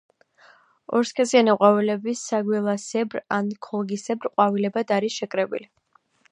[0.99, 5.73] ორსქესიანი ყვავილები საგველასებრ ან ქოლგისებრ ყვავილედებად არის შეკრებილი.